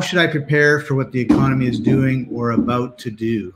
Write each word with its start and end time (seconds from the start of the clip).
should 0.00 0.20
I 0.20 0.28
prepare 0.28 0.78
for 0.78 0.94
what 0.94 1.10
the 1.10 1.20
economy 1.20 1.66
is 1.66 1.80
doing 1.80 2.28
or 2.30 2.52
about 2.52 2.96
to 2.98 3.10
do? 3.10 3.52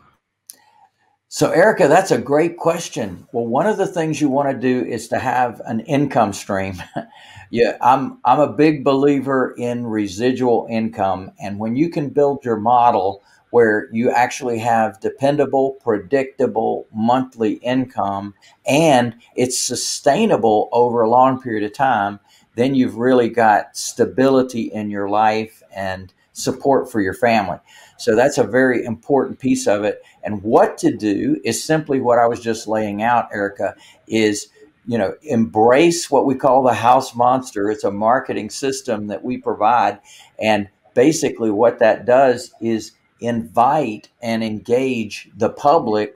So, 1.28 1.52
Erica, 1.52 1.86
that's 1.86 2.10
a 2.10 2.18
great 2.18 2.56
question. 2.56 3.24
Well, 3.30 3.46
one 3.46 3.68
of 3.68 3.76
the 3.76 3.86
things 3.86 4.20
you 4.20 4.28
want 4.28 4.50
to 4.50 4.58
do 4.58 4.84
is 4.84 5.06
to 5.10 5.20
have 5.20 5.62
an 5.66 5.78
income 5.78 6.32
stream. 6.32 6.82
yeah, 7.50 7.76
I'm 7.80 8.18
I'm 8.24 8.40
a 8.40 8.52
big 8.52 8.82
believer 8.82 9.54
in 9.58 9.86
residual 9.86 10.66
income, 10.68 11.30
and 11.40 11.60
when 11.60 11.76
you 11.76 11.88
can 11.88 12.08
build 12.08 12.44
your 12.44 12.56
model 12.56 13.22
where 13.50 13.88
you 13.92 14.10
actually 14.10 14.58
have 14.58 14.98
dependable, 14.98 15.74
predictable 15.84 16.88
monthly 16.92 17.54
income 17.54 18.34
and 18.66 19.14
it's 19.36 19.58
sustainable 19.58 20.68
over 20.72 21.00
a 21.00 21.08
long 21.08 21.40
period 21.40 21.62
of 21.62 21.72
time, 21.72 22.18
then 22.58 22.74
you've 22.74 22.96
really 22.96 23.28
got 23.28 23.76
stability 23.76 24.62
in 24.62 24.90
your 24.90 25.08
life 25.08 25.62
and 25.74 26.12
support 26.32 26.90
for 26.90 27.00
your 27.00 27.14
family. 27.14 27.58
So 27.98 28.14
that's 28.14 28.38
a 28.38 28.44
very 28.44 28.84
important 28.84 29.38
piece 29.38 29.66
of 29.66 29.84
it. 29.84 30.02
And 30.22 30.42
what 30.42 30.78
to 30.78 30.96
do 30.96 31.40
is 31.44 31.62
simply 31.62 32.00
what 32.00 32.18
I 32.18 32.26
was 32.26 32.40
just 32.40 32.68
laying 32.68 33.02
out, 33.02 33.28
Erica, 33.32 33.74
is 34.06 34.48
you 34.86 34.96
know 34.96 35.14
embrace 35.22 36.10
what 36.10 36.24
we 36.24 36.34
call 36.34 36.62
the 36.62 36.74
house 36.74 37.14
monster. 37.14 37.70
It's 37.70 37.84
a 37.84 37.90
marketing 37.90 38.50
system 38.50 39.08
that 39.08 39.22
we 39.22 39.36
provide, 39.36 39.98
and 40.40 40.68
basically 40.94 41.50
what 41.50 41.78
that 41.78 42.06
does 42.06 42.52
is 42.60 42.92
invite 43.20 44.08
and 44.22 44.42
engage 44.42 45.28
the 45.36 45.50
public 45.50 46.14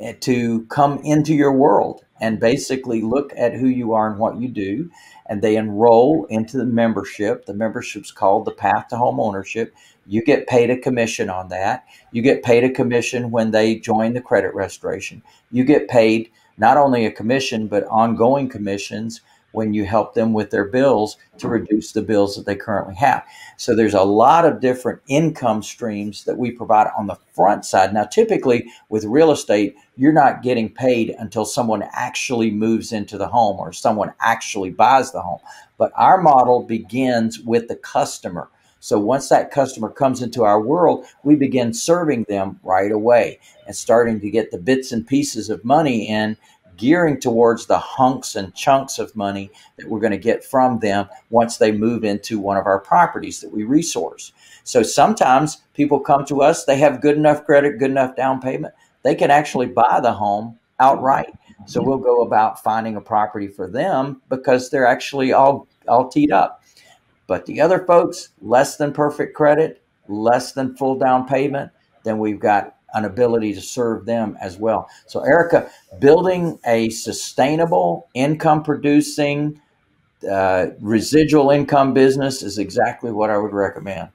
eh, 0.00 0.14
to 0.20 0.66
come 0.66 0.98
into 1.04 1.34
your 1.34 1.52
world 1.52 2.04
and 2.20 2.40
basically 2.40 3.02
look 3.02 3.32
at 3.36 3.54
who 3.54 3.66
you 3.66 3.92
are 3.92 4.10
and 4.10 4.18
what 4.18 4.36
you 4.36 4.48
do 4.48 4.90
and 5.26 5.42
they 5.42 5.56
enroll 5.56 6.26
into 6.26 6.56
the 6.56 6.64
membership 6.64 7.46
the 7.46 7.54
membership's 7.54 8.12
called 8.12 8.44
the 8.44 8.52
path 8.52 8.88
to 8.88 8.96
home 8.96 9.20
ownership 9.20 9.74
you 10.10 10.24
get 10.24 10.48
paid 10.48 10.70
a 10.70 10.76
commission 10.76 11.30
on 11.30 11.50
that. 11.50 11.84
You 12.10 12.20
get 12.20 12.42
paid 12.42 12.64
a 12.64 12.70
commission 12.70 13.30
when 13.30 13.52
they 13.52 13.76
join 13.76 14.14
the 14.14 14.20
credit 14.20 14.52
restoration. 14.54 15.22
You 15.52 15.62
get 15.62 15.86
paid 15.86 16.32
not 16.58 16.76
only 16.76 17.06
a 17.06 17.12
commission, 17.12 17.68
but 17.68 17.84
ongoing 17.84 18.48
commissions 18.48 19.20
when 19.52 19.74
you 19.74 19.84
help 19.84 20.14
them 20.14 20.32
with 20.32 20.50
their 20.50 20.64
bills 20.64 21.16
to 21.38 21.46
mm-hmm. 21.46 21.54
reduce 21.54 21.92
the 21.92 22.02
bills 22.02 22.36
that 22.36 22.46
they 22.46 22.54
currently 22.54 22.94
have. 22.94 23.24
So 23.56 23.74
there's 23.74 23.94
a 23.94 24.02
lot 24.02 24.44
of 24.44 24.60
different 24.60 25.00
income 25.08 25.62
streams 25.62 26.24
that 26.24 26.38
we 26.38 26.50
provide 26.50 26.88
on 26.96 27.06
the 27.06 27.18
front 27.34 27.64
side. 27.64 27.92
Now, 27.92 28.04
typically 28.04 28.70
with 28.88 29.04
real 29.04 29.30
estate, 29.30 29.76
you're 29.96 30.12
not 30.12 30.42
getting 30.42 30.68
paid 30.68 31.14
until 31.18 31.44
someone 31.44 31.84
actually 31.92 32.50
moves 32.50 32.92
into 32.92 33.18
the 33.18 33.28
home 33.28 33.58
or 33.58 33.72
someone 33.72 34.12
actually 34.20 34.70
buys 34.70 35.12
the 35.12 35.20
home. 35.20 35.40
But 35.78 35.92
our 35.96 36.20
model 36.20 36.62
begins 36.62 37.40
with 37.40 37.68
the 37.68 37.76
customer. 37.76 38.48
So 38.80 38.98
once 38.98 39.28
that 39.28 39.50
customer 39.50 39.90
comes 39.90 40.22
into 40.22 40.42
our 40.42 40.60
world, 40.60 41.04
we 41.22 41.36
begin 41.36 41.74
serving 41.74 42.24
them 42.28 42.58
right 42.62 42.90
away 42.90 43.38
and 43.66 43.76
starting 43.76 44.20
to 44.20 44.30
get 44.30 44.50
the 44.50 44.58
bits 44.58 44.90
and 44.90 45.06
pieces 45.06 45.50
of 45.50 45.64
money 45.64 46.08
in, 46.08 46.38
gearing 46.80 47.20
towards 47.20 47.66
the 47.66 47.78
hunks 47.78 48.34
and 48.34 48.54
chunks 48.54 48.98
of 48.98 49.14
money 49.14 49.50
that 49.76 49.86
we're 49.86 50.00
going 50.00 50.10
to 50.10 50.18
get 50.18 50.42
from 50.42 50.78
them 50.78 51.06
once 51.28 51.58
they 51.58 51.70
move 51.70 52.04
into 52.04 52.38
one 52.38 52.56
of 52.56 52.66
our 52.66 52.80
properties 52.80 53.40
that 53.40 53.52
we 53.52 53.64
resource. 53.64 54.32
So 54.64 54.82
sometimes 54.82 55.58
people 55.74 56.00
come 56.00 56.24
to 56.24 56.40
us, 56.40 56.64
they 56.64 56.78
have 56.78 57.02
good 57.02 57.18
enough 57.18 57.44
credit, 57.44 57.78
good 57.78 57.90
enough 57.90 58.16
down 58.16 58.40
payment, 58.40 58.72
they 59.02 59.14
can 59.14 59.30
actually 59.30 59.66
buy 59.66 60.00
the 60.02 60.12
home 60.12 60.58
outright. 60.80 61.34
So 61.66 61.80
mm-hmm. 61.80 61.88
we'll 61.90 61.98
go 61.98 62.22
about 62.22 62.62
finding 62.62 62.96
a 62.96 63.00
property 63.00 63.48
for 63.48 63.68
them 63.68 64.22
because 64.30 64.70
they're 64.70 64.86
actually 64.86 65.32
all 65.32 65.68
all 65.86 66.08
teed 66.08 66.32
up. 66.32 66.62
But 67.26 67.44
the 67.44 67.60
other 67.60 67.84
folks, 67.86 68.30
less 68.40 68.76
than 68.76 68.92
perfect 68.92 69.36
credit, 69.36 69.82
less 70.08 70.52
than 70.52 70.76
full 70.76 70.98
down 70.98 71.28
payment, 71.28 71.70
then 72.04 72.18
we've 72.18 72.40
got 72.40 72.76
an 72.94 73.04
ability 73.04 73.54
to 73.54 73.60
serve 73.60 74.06
them 74.06 74.36
as 74.40 74.56
well. 74.56 74.88
So, 75.06 75.20
Erica, 75.20 75.70
building 76.00 76.58
a 76.66 76.90
sustainable 76.90 78.08
income 78.14 78.62
producing 78.62 79.60
uh, 80.30 80.68
residual 80.80 81.50
income 81.50 81.94
business 81.94 82.42
is 82.42 82.58
exactly 82.58 83.12
what 83.12 83.30
I 83.30 83.38
would 83.38 83.52
recommend. 83.52 84.10